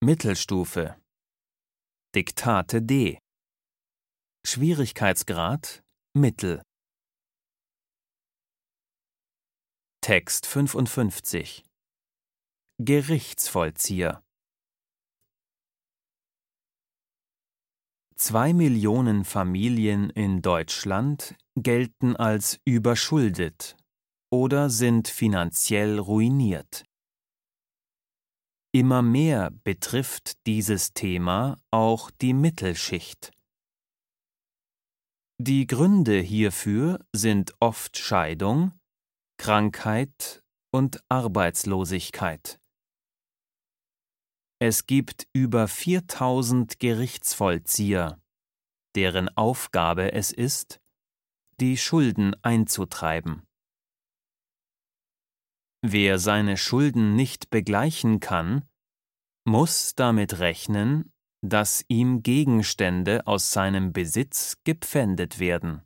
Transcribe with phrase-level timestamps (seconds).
[0.00, 0.96] Mittelstufe.
[2.14, 3.18] Diktate D.
[4.46, 5.82] Schwierigkeitsgrad
[6.14, 6.62] Mittel.
[10.00, 11.64] Text 55
[12.78, 14.22] Gerichtsvollzieher.
[18.14, 23.76] Zwei Millionen Familien in Deutschland gelten als überschuldet
[24.30, 26.87] oder sind finanziell ruiniert.
[28.72, 33.30] Immer mehr betrifft dieses Thema auch die Mittelschicht.
[35.40, 38.72] Die Gründe hierfür sind oft Scheidung,
[39.38, 42.60] Krankheit und Arbeitslosigkeit.
[44.60, 48.20] Es gibt über 4000 Gerichtsvollzieher,
[48.96, 50.80] deren Aufgabe es ist,
[51.60, 53.47] die Schulden einzutreiben.
[55.82, 58.64] Wer seine Schulden nicht begleichen kann,
[59.44, 65.82] muss damit rechnen, dass ihm Gegenstände aus seinem Besitz gepfändet werden.